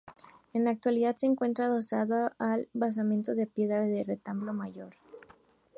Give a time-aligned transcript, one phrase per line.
[0.53, 4.95] En la actualidad se encuentra adosado al basamento de piedra del retablo mayor.